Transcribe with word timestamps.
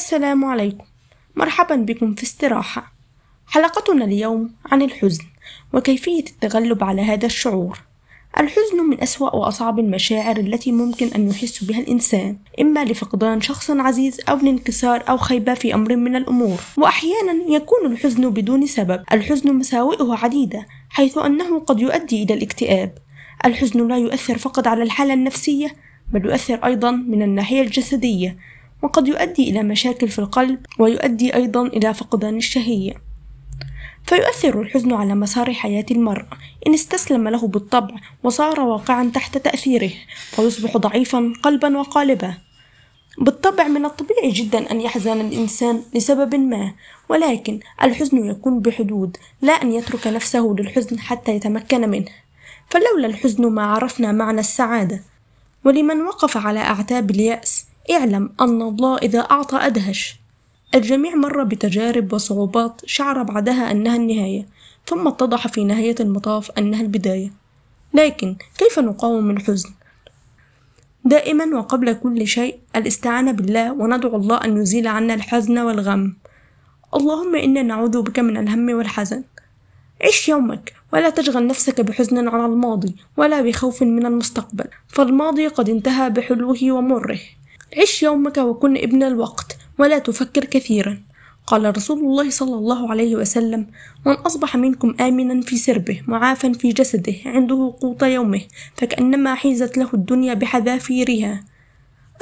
السلام 0.00 0.44
عليكم. 0.44 0.84
مرحبا 1.36 1.76
بكم 1.76 2.14
في 2.14 2.22
استراحة. 2.22 2.92
حلقتنا 3.46 4.04
اليوم 4.04 4.50
عن 4.66 4.82
الحزن 4.82 5.24
وكيفية 5.72 6.24
التغلب 6.24 6.84
على 6.84 7.02
هذا 7.02 7.26
الشعور. 7.26 7.78
الحزن 8.40 8.76
من 8.90 9.02
أسوأ 9.02 9.36
وأصعب 9.36 9.78
المشاعر 9.78 10.36
التي 10.36 10.72
ممكن 10.72 11.06
أن 11.06 11.28
يحس 11.28 11.64
بها 11.64 11.80
الإنسان 11.80 12.36
إما 12.60 12.84
لفقدان 12.84 13.40
شخص 13.40 13.70
عزيز 13.70 14.20
أو 14.28 14.36
لانكسار 14.36 15.04
أو 15.08 15.16
خيبة 15.16 15.54
في 15.54 15.74
أمر 15.74 15.96
من 15.96 16.16
الأمور. 16.16 16.60
وأحيانا 16.76 17.32
يكون 17.48 17.92
الحزن 17.92 18.30
بدون 18.30 18.66
سبب. 18.66 19.04
الحزن 19.12 19.52
مساوئه 19.52 20.14
عديدة 20.14 20.66
حيث 20.90 21.18
أنه 21.18 21.60
قد 21.60 21.80
يؤدي 21.80 22.22
إلى 22.22 22.34
الاكتئاب. 22.34 22.94
الحزن 23.44 23.88
لا 23.88 23.98
يؤثر 23.98 24.38
فقط 24.38 24.66
على 24.66 24.82
الحالة 24.82 25.14
النفسية 25.14 25.76
بل 26.12 26.26
يؤثر 26.26 26.54
أيضا 26.64 26.90
من 26.90 27.22
الناحية 27.22 27.62
الجسدية. 27.62 28.36
وقد 28.82 29.08
يؤدي 29.08 29.50
إلى 29.50 29.62
مشاكل 29.62 30.08
في 30.08 30.18
القلب 30.18 30.58
ويؤدي 30.78 31.34
أيضا 31.34 31.66
إلى 31.66 31.94
فقدان 31.94 32.36
الشهية. 32.36 32.94
فيؤثر 34.06 34.60
الحزن 34.60 34.92
على 34.92 35.14
مسار 35.14 35.52
حياة 35.52 35.86
المرء. 35.90 36.24
إن 36.66 36.74
استسلم 36.74 37.28
له 37.28 37.46
بالطبع 37.46 37.94
وصار 38.22 38.60
واقعا 38.60 39.10
تحت 39.14 39.38
تأثيره 39.38 39.90
فيصبح 40.30 40.76
ضعيفا 40.76 41.32
قلبا 41.42 41.78
وقالبا. 41.78 42.34
بالطبع 43.18 43.68
من 43.68 43.84
الطبيعي 43.84 44.30
جدا 44.30 44.70
أن 44.70 44.80
يحزن 44.80 45.20
الإنسان 45.20 45.82
لسبب 45.94 46.34
ما 46.34 46.74
ولكن 47.08 47.60
الحزن 47.82 48.30
يكون 48.30 48.60
بحدود 48.60 49.16
لا 49.42 49.52
أن 49.52 49.72
يترك 49.72 50.06
نفسه 50.06 50.54
للحزن 50.58 50.98
حتى 50.98 51.32
يتمكن 51.32 51.88
منه. 51.90 52.10
فلولا 52.70 53.06
الحزن 53.06 53.46
ما 53.46 53.62
عرفنا 53.62 54.12
معنى 54.12 54.40
السعادة. 54.40 55.00
ولمن 55.64 56.00
وقف 56.02 56.36
على 56.36 56.60
أعتاب 56.60 57.10
اليأس 57.10 57.69
اعلم 57.90 58.30
أن 58.40 58.62
الله 58.62 58.96
إذا 58.96 59.18
أعطى 59.18 59.56
أدهش. 59.56 60.16
الجميع 60.74 61.14
مر 61.14 61.44
بتجارب 61.44 62.12
وصعوبات 62.12 62.80
شعر 62.86 63.22
بعدها 63.22 63.70
أنها 63.70 63.96
النهاية 63.96 64.46
ثم 64.86 65.08
اتضح 65.08 65.48
في 65.48 65.64
نهاية 65.64 65.94
المطاف 66.00 66.50
أنها 66.58 66.80
البداية. 66.80 67.32
لكن 67.94 68.36
كيف 68.58 68.78
نقاوم 68.78 69.30
الحزن؟ 69.30 69.70
دائما 71.04 71.58
وقبل 71.58 71.92
كل 71.92 72.26
شيء 72.26 72.58
الاستعانة 72.76 73.32
بالله 73.32 73.72
وندعو 73.72 74.16
الله 74.16 74.44
أن 74.44 74.56
يزيل 74.56 74.86
عنا 74.86 75.14
الحزن 75.14 75.58
والغم. 75.58 76.16
اللهم 76.94 77.36
إنا 77.36 77.62
نعوذ 77.62 78.02
بك 78.02 78.18
من 78.18 78.36
الهم 78.36 78.70
والحزن. 78.70 79.24
عش 80.04 80.28
يومك 80.28 80.72
ولا 80.92 81.10
تشغل 81.10 81.46
نفسك 81.46 81.80
بحزن 81.80 82.28
على 82.28 82.46
الماضي 82.46 82.96
ولا 83.16 83.42
بخوف 83.42 83.82
من 83.82 84.06
المستقبل. 84.06 84.64
فالماضي 84.88 85.46
قد 85.46 85.68
انتهى 85.68 86.10
بحلوه 86.10 86.58
ومره. 86.62 87.18
عش 87.76 88.02
يومك 88.02 88.38
وكن 88.38 88.76
ابن 88.76 89.02
الوقت 89.02 89.56
ولا 89.78 89.98
تفكر 89.98 90.44
كثيرا. 90.44 91.02
قال 91.46 91.76
رسول 91.76 91.98
الله 91.98 92.30
صلى 92.30 92.54
الله 92.54 92.90
عليه 92.90 93.16
وسلم 93.16 93.66
من 94.06 94.12
أصبح 94.12 94.56
منكم 94.56 94.94
آمنا 95.00 95.40
في 95.40 95.56
سربه 95.56 96.02
معافا 96.06 96.52
في 96.52 96.68
جسده 96.68 97.14
عنده 97.26 97.74
قوت 97.80 98.02
يومه 98.02 98.40
فكأنما 98.76 99.34
حيزت 99.34 99.78
له 99.78 99.88
الدنيا 99.94 100.34
بحذافيرها. 100.34 101.44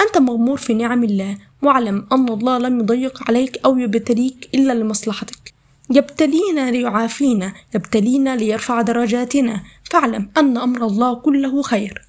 أنت 0.01 0.17
مغمور 0.17 0.57
في 0.57 0.73
نعم 0.73 1.03
الله 1.03 1.37
واعلم 1.61 2.07
أن 2.11 2.29
الله 2.29 2.57
لم 2.57 2.79
يضيق 2.79 3.23
عليك 3.27 3.59
أو 3.65 3.77
يبتليك 3.77 4.49
إلا 4.53 4.73
لمصلحتك. 4.73 5.53
يبتلينا 5.89 6.71
ليعافينا 6.71 7.53
يبتلينا 7.75 8.35
ليرفع 8.35 8.81
درجاتنا. 8.81 9.63
فاعلم 9.83 10.29
أن 10.37 10.57
أمر 10.57 10.85
الله 10.85 11.13
كله 11.13 11.61
خير. 11.61 12.08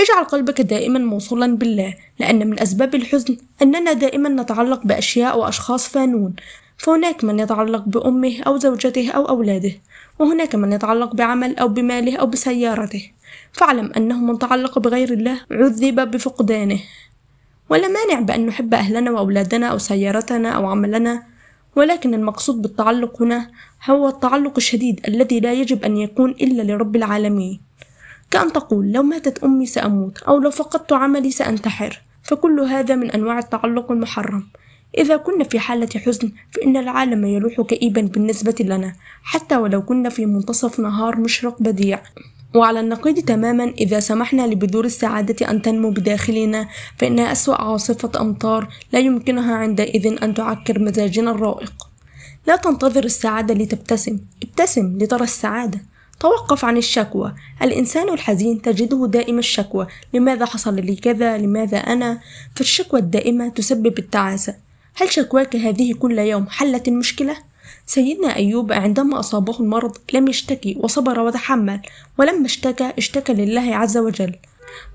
اجعل 0.00 0.24
قلبك 0.24 0.60
دائما 0.60 0.98
موصولا 0.98 1.56
بالله 1.56 1.94
لأن 2.18 2.46
من 2.46 2.60
أسباب 2.60 2.94
الحزن 2.94 3.36
أننا 3.62 3.92
دائما 3.92 4.28
نتعلق 4.28 4.86
بأشياء 4.86 5.38
وأشخاص 5.38 5.88
فانون. 5.88 6.34
فهناك 6.76 7.24
من 7.24 7.40
يتعلق 7.40 7.84
بأمه 7.86 8.42
أو 8.46 8.56
زوجته 8.56 9.10
أو 9.10 9.28
أولاده 9.28 9.72
وهناك 10.18 10.54
من 10.54 10.72
يتعلق 10.72 11.14
بعمل 11.14 11.56
أو 11.58 11.68
بماله 11.68 12.16
أو 12.16 12.26
بسيارته. 12.26 13.10
فاعلم 13.52 13.92
أنه 13.96 14.20
من 14.20 14.38
تعلق 14.38 14.78
بغير 14.78 15.12
الله 15.12 15.40
عذب 15.50 16.10
بفقدانه. 16.10 16.80
ولا 17.70 17.88
مانع 17.88 18.20
بأن 18.20 18.46
نحب 18.46 18.74
أهلنا 18.74 19.10
وأولادنا 19.10 19.66
أو 19.66 19.78
سيارتنا 19.78 20.48
أو 20.48 20.66
عملنا 20.66 21.22
ولكن 21.76 22.14
المقصود 22.14 22.62
بالتعلق 22.62 23.22
هنا 23.22 23.50
هو 23.90 24.08
التعلق 24.08 24.52
الشديد 24.56 25.00
الذي 25.08 25.40
لا 25.40 25.52
يجب 25.52 25.84
أن 25.84 25.96
يكون 25.96 26.30
إلا 26.30 26.62
لرب 26.62 26.96
العالمين. 26.96 27.67
كأن 28.30 28.52
تقول 28.52 28.92
لو 28.92 29.02
ماتت 29.02 29.44
أمي 29.44 29.66
سأموت 29.66 30.22
أو 30.22 30.38
لو 30.38 30.50
فقدت 30.50 30.92
عملي 30.92 31.30
سأنتحر. 31.30 32.02
فكل 32.22 32.60
هذا 32.60 32.94
من 32.94 33.10
أنواع 33.10 33.38
التعلق 33.38 33.92
المحرم. 33.92 34.46
إذا 34.98 35.16
كنا 35.16 35.44
في 35.44 35.58
حالة 35.58 35.88
حزن 35.96 36.32
فإن 36.50 36.76
العالم 36.76 37.24
يلوح 37.24 37.60
كئيبا 37.60 38.00
بالنسبة 38.00 38.54
لنا 38.60 38.92
حتى 39.22 39.56
ولو 39.56 39.82
كنا 39.82 40.08
في 40.08 40.26
منتصف 40.26 40.80
نهار 40.80 41.20
مشرق 41.20 41.62
بديع. 41.62 42.02
وعلى 42.54 42.80
النقيض 42.80 43.18
تماما 43.18 43.64
إذا 43.64 44.00
سمحنا 44.00 44.46
لبذور 44.46 44.84
السعادة 44.84 45.50
أن 45.50 45.62
تنمو 45.62 45.90
بداخلنا 45.90 46.68
فإنها 46.98 47.32
أسوأ 47.32 47.54
عاصفة 47.54 48.20
أمطار 48.20 48.68
لا 48.92 48.98
يمكنها 48.98 49.54
عندئذ 49.54 50.22
أن 50.22 50.34
تعكر 50.34 50.78
مزاجنا 50.78 51.30
الرائق. 51.30 51.72
لا 52.46 52.56
تنتظر 52.56 53.04
السعادة 53.04 53.54
لتبتسم 53.54 54.18
ابتسم 54.42 54.98
لترى 54.98 55.24
السعادة. 55.24 55.80
توقف 56.20 56.64
عن 56.64 56.76
الشكوى. 56.76 57.34
الإنسان 57.62 58.08
الحزين 58.08 58.62
تجده 58.62 59.06
دائم 59.06 59.38
الشكوى. 59.38 59.86
لماذا 60.14 60.46
حصل 60.46 60.74
لي 60.74 60.96
كذا؟ 60.96 61.38
لماذا 61.38 61.78
أنا؟ 61.78 62.20
فالشكوى 62.54 63.00
الدائمة 63.00 63.48
تسبب 63.48 63.98
التعاسة. 63.98 64.54
هل 64.94 65.12
شكواك 65.12 65.56
هذه 65.56 65.92
كل 65.92 66.18
يوم 66.18 66.46
حلت 66.48 66.88
المشكلة؟ 66.88 67.36
سيدنا 67.86 68.36
أيوب 68.36 68.72
عندما 68.72 69.20
أصابه 69.20 69.60
المرض 69.60 69.96
لم 70.12 70.28
يشتكي 70.28 70.76
وصبر 70.80 71.20
وتحمل 71.20 71.80
ولما 72.18 72.46
اشتكى 72.46 72.92
اشتكى 72.98 73.32
لله 73.32 73.76
عز 73.76 73.96
وجل. 73.96 74.34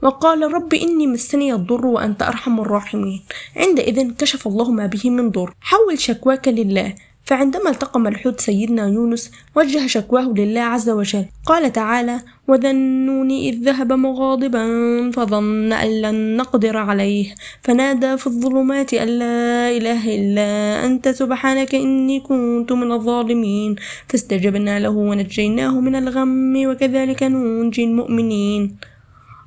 وقال 0.01 0.53
رب 0.53 0.73
إني 0.73 1.07
مسني 1.07 1.53
الضر 1.53 1.85
وأنت 1.85 2.23
أرحم 2.23 2.59
الراحمين. 2.59 3.23
عندئذ 3.55 4.11
كشف 4.11 4.47
الله 4.47 4.71
ما 4.71 4.85
به 4.85 5.09
من 5.09 5.31
ضر. 5.31 5.53
حول 5.61 5.99
شكواك 5.99 6.47
لله. 6.47 6.95
فعندما 7.25 7.69
التقم 7.69 8.07
الحوت 8.07 8.41
سيدنا 8.41 8.87
يونس 8.87 9.31
وجه 9.55 9.87
شكواه 9.87 10.33
لله 10.37 10.61
عز 10.61 10.89
وجل. 10.89 11.25
قال 11.45 11.73
تعالى 11.73 12.19
وذنون 12.47 13.31
إذ 13.31 13.55
ذهب 13.63 13.93
مغاضبا 13.93 14.65
فظن 15.11 15.73
أن 15.73 16.01
لن 16.01 16.37
نقدر 16.37 16.77
عليه. 16.77 17.35
فنادى 17.61 18.17
في 18.17 18.27
الظلمات 18.27 18.93
أن 18.93 19.07
لا 19.07 19.69
إله 19.77 20.15
إلا 20.15 20.85
أنت 20.85 21.09
سبحانك 21.09 21.75
إني 21.75 22.19
كنت 22.19 22.71
من 22.71 22.91
الظالمين. 22.91 23.75
فاستجبنا 24.07 24.79
له 24.79 24.89
ونجيناه 24.89 25.79
من 25.79 25.95
الغم 25.95 26.53
وكذلك 26.65 27.23
ننجي 27.23 27.83
المؤمنين. 27.83 28.77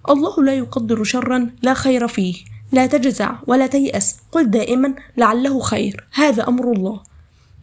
الله 0.08 0.44
لا 0.44 0.54
يقدر 0.54 1.04
شرا 1.04 1.50
لا 1.62 1.74
خير 1.74 2.08
فيه. 2.08 2.34
لا 2.72 2.86
تجزع 2.86 3.36
ولا 3.46 3.66
تيأس. 3.66 4.16
قل 4.32 4.50
دائما 4.50 4.94
لعله 5.16 5.60
خير. 5.60 6.06
هذا 6.14 6.48
أمر 6.48 6.72
الله. 6.72 7.15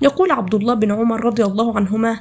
يقول 0.04 0.32
عبد 0.32 0.56
الله 0.56 0.74
بن 0.74 0.92
عمر 0.92 1.26
رضي 1.26 1.44
الله 1.44 1.76
عنهما 1.76 2.20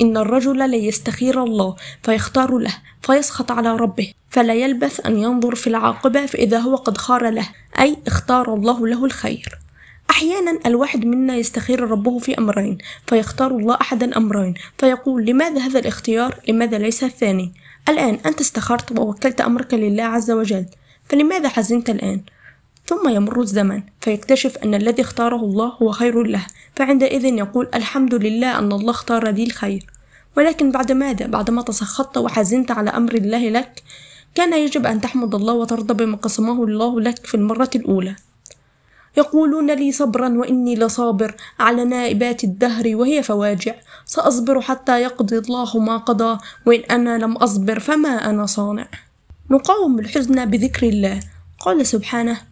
إن 0.00 0.16
الرجل 0.16 0.70
ليستخير 0.70 1.44
الله 1.44 1.76
فيختار 2.02 2.58
له 2.58 2.74
فيسخط 3.02 3.52
على 3.52 3.76
ربه 3.76 4.12
فلا 4.30 4.54
يلبث 4.54 5.06
أن 5.06 5.18
ينظر 5.18 5.54
في 5.54 5.66
العاقبة 5.66 6.26
فإذا 6.26 6.58
هو 6.58 6.76
قد 6.76 6.98
خار 6.98 7.30
له 7.30 7.48
أي 7.80 7.96
اختار 8.06 8.54
الله 8.54 8.86
له 8.86 9.04
الخير. 9.04 9.58
أحيانا 10.10 10.58
الواحد 10.66 11.04
منا 11.04 11.36
يستخير 11.36 11.80
ربه 11.80 12.18
في 12.18 12.38
أمرين 12.38 12.78
فيختار 13.06 13.50
الله 13.50 13.78
أحد 13.80 14.02
الأمرين 14.02 14.54
فيقول 14.78 15.24
لماذا 15.26 15.60
هذا 15.60 15.78
الاختيار؟ 15.78 16.34
لماذا 16.48 16.78
ليس 16.78 17.04
الثاني؟ 17.04 17.52
الآن 17.88 18.18
أنت 18.26 18.40
استخرت 18.40 18.98
ووكلت 18.98 19.40
أمرك 19.40 19.74
لله 19.74 20.04
عز 20.04 20.30
وجل 20.30 20.66
فلماذا 21.08 21.48
حزنت 21.48 21.90
الآن؟ 21.90 22.22
ثم 22.92 23.08
يمر 23.08 23.40
الزمن 23.40 23.82
فيكتشف 24.00 24.58
أن 24.58 24.74
الذي 24.74 25.02
اختاره 25.02 25.36
الله 25.36 25.72
هو 25.82 25.92
خير 25.92 26.22
له 26.22 26.46
فعندئذ 26.76 27.24
يقول 27.24 27.68
الحمد 27.74 28.14
لله 28.14 28.58
أن 28.58 28.72
الله 28.72 28.90
اختار 28.90 29.30
لي 29.30 29.44
الخير. 29.44 29.86
ولكن 30.36 30.70
بعد 30.70 30.92
ماذا؟ 30.92 31.26
بعدما 31.26 31.62
تسخطت 31.62 32.18
وحزنت 32.18 32.70
على 32.70 32.90
أمر 32.90 33.14
الله 33.14 33.48
لك 33.48 33.82
كان 34.34 34.52
يجب 34.52 34.86
أن 34.86 35.00
تحمد 35.00 35.34
الله 35.34 35.52
وترضى 35.52 35.94
بما 35.94 36.16
قسمه 36.16 36.64
الله 36.64 37.00
لك 37.00 37.26
في 37.26 37.34
المرة 37.34 37.70
الأولى. 37.76 38.16
يقولون 39.16 39.70
لي 39.70 39.92
صبرا 39.92 40.28
وإني 40.28 40.74
لصابر 40.74 41.34
على 41.58 41.84
نائبات 41.84 42.44
الدهر 42.44 42.96
وهي 42.96 43.22
فواجع 43.22 43.74
سأصبر 44.04 44.60
حتى 44.60 45.02
يقضي 45.02 45.38
الله 45.38 45.78
ما 45.78 45.96
قضى 45.96 46.38
وإن 46.66 46.80
أنا 46.90 47.18
لم 47.18 47.36
أصبر 47.36 47.80
فما 47.80 48.30
أنا 48.30 48.46
صانع. 48.46 48.88
نقاوم 49.50 49.98
الحزن 49.98 50.44
بذكر 50.44 50.88
الله. 50.88 51.20
قال 51.60 51.86
سبحانه 51.86 52.51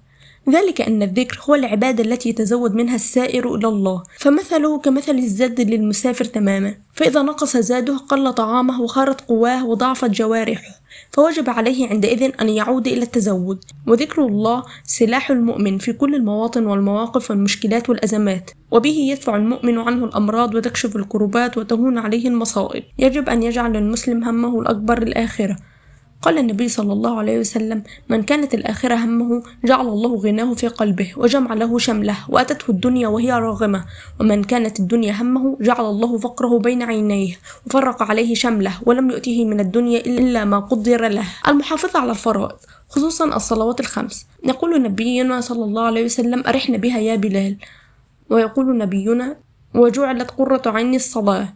ذلك 0.49 0.81
أن 0.81 1.03
الذكر 1.03 1.39
هو 1.49 1.55
العبادة 1.55 2.03
التي 2.03 2.29
يتزود 2.29 2.75
منها 2.75 2.95
السائر 2.95 3.55
إلى 3.55 3.67
الله. 3.67 4.03
فمثله 4.19 4.79
كمثل 4.79 5.15
الزاد 5.15 5.61
للمسافر 5.61 6.25
تماما. 6.25 6.75
فإذا 6.93 7.21
نقص 7.21 7.57
زاده 7.57 7.97
قل 7.97 8.33
طعامه 8.33 8.81
وخارت 8.81 9.21
قواه 9.21 9.65
وضعفت 9.65 10.09
جوارحه. 10.09 10.81
فوجب 11.11 11.49
عليه 11.49 11.87
عندئذ 11.87 12.31
أن 12.41 12.49
يعود 12.49 12.87
إلى 12.87 13.03
التزود. 13.03 13.63
وذكر 13.87 14.25
الله 14.25 14.63
سلاح 14.83 15.31
المؤمن 15.31 15.77
في 15.77 15.93
كل 15.93 16.15
المواطن 16.15 16.65
والمواقف 16.65 17.31
والمشكلات 17.31 17.89
والأزمات. 17.89 18.51
وبه 18.71 18.97
يدفع 19.11 19.35
المؤمن 19.35 19.77
عنه 19.77 20.05
الأمراض 20.05 20.55
وتكشف 20.55 20.95
الكربات 20.95 21.57
وتهون 21.57 21.97
عليه 21.97 22.27
المصائب. 22.27 22.83
يجب 22.99 23.29
أن 23.29 23.43
يجعل 23.43 23.75
المسلم 23.75 24.23
همه 24.23 24.61
الأكبر 24.61 25.01
الآخرة 25.01 25.57
قال 26.21 26.37
النبي 26.37 26.67
صلى 26.69 26.93
الله 26.93 27.19
عليه 27.19 27.39
وسلم 27.39 27.83
من 28.09 28.23
كانت 28.23 28.53
الآخرة 28.53 28.95
همه 28.95 29.43
جعل 29.65 29.87
الله 29.87 30.15
غناه 30.15 30.53
في 30.53 30.67
قلبه 30.67 31.13
وجمع 31.17 31.53
له 31.53 31.77
شمله 31.77 32.17
وأتته 32.29 32.71
الدنيا 32.71 33.07
وهي 33.07 33.31
راغمة. 33.31 33.85
ومن 34.19 34.43
كانت 34.43 34.79
الدنيا 34.79 35.13
همه 35.21 35.57
جعل 35.61 35.85
الله 35.85 36.17
فقره 36.17 36.59
بين 36.59 36.83
عينيه 36.83 37.33
وفرق 37.65 38.03
عليه 38.03 38.35
شمله 38.35 38.73
ولم 38.85 39.09
يؤته 39.11 39.45
من 39.45 39.59
الدنيا 39.59 39.99
إلا 39.99 40.45
ما 40.45 40.59
قدر 40.59 41.07
له. 41.07 41.25
المحافظة 41.47 41.99
على 41.99 42.11
الفرائض 42.11 42.59
خصوصا 42.89 43.35
الصلوات 43.35 43.79
الخمس. 43.79 44.25
يقول 44.45 44.81
نبينا 44.81 45.41
صلى 45.41 45.63
الله 45.63 45.83
عليه 45.83 46.05
وسلم 46.05 46.43
أرحنا 46.47 46.77
بها 46.77 46.99
يا 46.99 47.15
بلال. 47.15 47.57
ويقول 48.29 48.77
نبينا 48.77 49.35
وجعلت 49.75 50.31
قرة 50.31 50.61
عيني 50.65 50.95
الصلاة. 50.95 51.53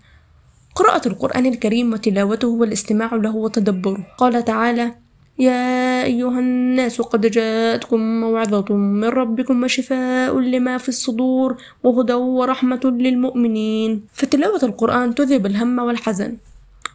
قراءة 0.76 1.08
القرآن 1.08 1.46
الكريم 1.46 1.94
وتلاوته 1.94 2.48
والاستماع 2.48 3.16
له 3.16 3.36
وتدبره. 3.36 4.08
قال 4.18 4.46
تعالى 4.46 4.92
يا 5.40 6.04
أيها 6.04 6.40
الناس 6.40 7.02
قد 7.02 7.24
جاءتكم 7.26 8.00
موعظة 8.22 8.76
من 8.76 9.04
ربكم 9.04 9.64
وشفاء 9.64 10.40
لما 10.40 10.78
في 10.78 10.90
الصدور 10.90 11.56
وهدى 11.84 12.14
ورحمة 12.14 12.84
للمؤمنين. 12.84 14.04
فتلاوة 14.14 14.60
القرآن 14.64 15.16
تذهب 15.16 15.46
الهم 15.46 15.80
والحزن. 15.80 16.38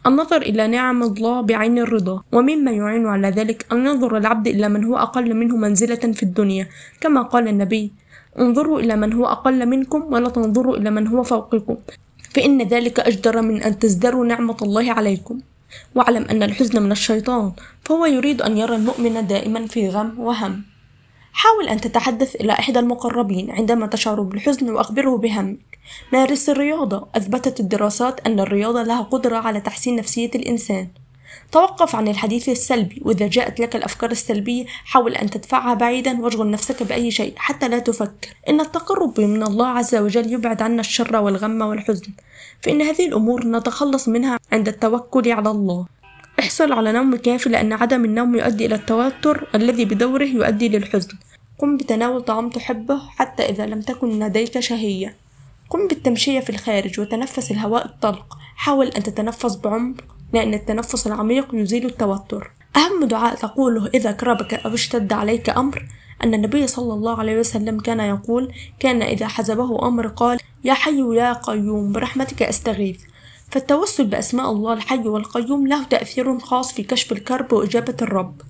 النظر 0.07 0.41
إلى 0.41 0.67
نعم 0.67 1.03
الله 1.03 1.41
بعين 1.41 1.77
الرضا. 1.79 2.21
ومما 2.31 2.71
يعين 2.71 3.05
على 3.07 3.29
ذلك 3.29 3.65
أن 3.71 3.85
ينظر 3.85 4.17
العبد 4.17 4.47
إلى 4.47 4.69
من 4.69 4.83
هو 4.85 4.97
أقل 4.97 5.33
منه 5.33 5.57
منزلة 5.57 6.03
في 6.13 6.23
الدنيا. 6.23 6.67
كما 7.01 7.21
قال 7.21 7.47
النبي 7.47 7.91
انظروا 8.39 8.79
إلى 8.79 8.95
من 8.95 9.13
هو 9.13 9.25
أقل 9.25 9.65
منكم 9.65 10.13
ولا 10.13 10.29
تنظروا 10.29 10.77
إلى 10.77 10.89
من 10.89 11.07
هو 11.07 11.23
فوقكم. 11.23 11.75
فإن 12.33 12.61
ذلك 12.61 12.99
أجدر 12.99 13.41
من 13.41 13.63
أن 13.63 13.79
تزدروا 13.79 14.25
نعمة 14.25 14.57
الله 14.61 14.91
عليكم. 14.91 15.39
واعلم 15.95 16.25
أن 16.25 16.43
الحزن 16.43 16.81
من 16.81 16.91
الشيطان 16.91 17.51
فهو 17.85 18.05
يريد 18.05 18.41
أن 18.41 18.57
يرى 18.57 18.75
المؤمن 18.75 19.27
دائما 19.27 19.67
في 19.67 19.89
غم 19.89 20.19
وهم. 20.19 20.63
حاول 21.33 21.67
أن 21.67 21.81
تتحدث 21.81 22.35
إلى 22.35 22.53
إحدى 22.53 22.79
المقربين 22.79 23.51
عندما 23.51 23.87
تشعر 23.87 24.21
بالحزن 24.21 24.69
وأخبره 24.69 25.17
بهمك. 25.17 25.59
مارس 26.13 26.49
الرياضة. 26.49 27.07
أثبتت 27.15 27.59
الدراسات 27.59 28.27
أن 28.27 28.39
الرياضة 28.39 28.83
لها 28.83 29.01
قدرة 29.01 29.37
على 29.37 29.61
تحسين 29.61 29.95
نفسية 29.95 30.31
الإنسان. 30.35 30.87
توقف 31.51 31.95
عن 31.95 32.07
الحديث 32.07 32.49
السلبي 32.49 33.01
وإذا 33.05 33.27
جاءت 33.27 33.59
لك 33.59 33.75
الأفكار 33.75 34.11
السلبية 34.11 34.65
حاول 34.67 35.15
أن 35.15 35.29
تدفعها 35.29 35.73
بعيدا 35.73 36.21
واشغل 36.21 36.51
نفسك 36.51 36.83
بأي 36.83 37.11
شيء 37.11 37.33
حتى 37.37 37.67
لا 37.67 37.79
تفكر. 37.79 38.29
إن 38.49 38.61
التقرب 38.61 39.19
من 39.19 39.43
الله 39.43 39.67
عز 39.67 39.95
وجل 39.95 40.33
يبعد 40.33 40.61
عنا 40.61 40.79
الشر 40.79 41.15
والغم 41.15 41.61
والحزن. 41.61 42.11
فإن 42.61 42.81
هذه 42.81 43.07
الأمور 43.07 43.47
نتخلص 43.47 44.07
منها 44.07 44.39
عند 44.51 44.67
التوكل 44.67 45.31
على 45.31 45.51
الله. 45.51 45.85
احصل 46.39 46.71
على 46.71 46.91
نوم 46.91 47.15
كافي 47.15 47.49
لأن 47.49 47.73
عدم 47.73 48.05
النوم 48.05 48.35
يؤدي 48.35 48.65
إلى 48.65 48.75
التوتر 48.75 49.47
الذي 49.55 49.85
بدوره 49.85 50.25
يؤدي 50.25 50.69
للحزن. 50.69 51.17
قم 51.59 51.77
بتناول 51.77 52.21
طعام 52.21 52.49
تحبه 52.49 53.01
حتى 53.09 53.43
إذا 53.43 53.65
لم 53.65 53.81
تكن 53.81 54.19
لديك 54.19 54.59
شهية. 54.59 55.15
قم 55.69 55.87
بالتمشية 55.87 56.39
في 56.39 56.49
الخارج 56.49 56.99
وتنفس 56.99 57.51
الهواء 57.51 57.85
الطلق. 57.85 58.37
حاول 58.55 58.87
أن 58.87 59.03
تتنفس 59.03 59.55
بعمق. 59.55 59.95
لأن 60.33 60.53
التنفس 60.53 61.07
العميق 61.07 61.47
يزيل 61.53 61.85
التوتر. 61.85 62.51
أهم 62.75 63.05
دعاء 63.05 63.35
تقوله 63.35 63.87
إذا 63.93 64.11
كربك 64.11 64.53
أو 64.53 64.73
اشتد 64.73 65.13
عليك 65.13 65.49
أمر 65.49 65.85
أن 66.23 66.33
النبي 66.33 66.67
صلى 66.67 66.93
الله 66.93 67.19
عليه 67.19 67.39
وسلم 67.39 67.79
كان 67.79 67.99
يقول 67.99 68.53
كان 68.79 69.01
إذا 69.01 69.27
حزبه 69.27 69.87
أمر 69.87 70.07
قال 70.07 70.39
يا 70.63 70.73
حي 70.73 71.15
يا 71.15 71.33
قيوم 71.33 71.91
برحمتك 71.91 72.43
أستغيث. 72.43 73.01
فالتوسل 73.49 74.05
بأسماء 74.05 74.51
الله 74.51 74.73
الحي 74.73 75.07
والقيوم 75.07 75.67
له 75.67 75.83
تأثير 75.83 76.39
خاص 76.39 76.73
في 76.73 76.83
كشف 76.83 77.11
الكرب 77.11 77.53
وإجابة 77.53 77.95
الرب. 78.01 78.41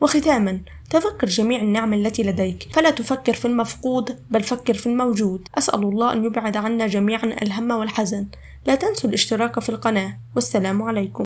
وختاما 0.00 0.60
تذكر 0.90 1.26
جميع 1.26 1.60
النعم 1.62 1.94
التي 1.94 2.22
لديك. 2.22 2.68
فلا 2.72 2.90
تفكر 2.90 3.32
في 3.32 3.44
المفقود 3.44 4.18
بل 4.30 4.42
فكر 4.42 4.74
في 4.74 4.86
الموجود. 4.86 5.48
أسأل 5.58 5.82
الله 5.82 6.12
أن 6.12 6.24
يبعد 6.24 6.56
عنا 6.56 6.86
جميعا 6.86 7.24
الهم 7.42 7.70
والحزن. 7.70 8.26
لا 8.66 8.74
تنسوا 8.74 9.10
الاشتراك 9.10 9.60
في 9.60 9.68
القناة. 9.68 10.18
والسلام 10.34 10.82
عليكم. 10.82 11.20